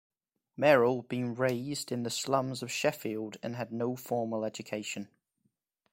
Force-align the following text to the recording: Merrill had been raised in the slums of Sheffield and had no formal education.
Merrill 0.57 1.01
had 1.03 1.09
been 1.09 1.35
raised 1.35 1.91
in 1.91 2.01
the 2.01 2.09
slums 2.09 2.63
of 2.63 2.71
Sheffield 2.71 3.37
and 3.43 3.55
had 3.55 3.71
no 3.71 3.95
formal 3.95 4.45
education. 4.45 5.09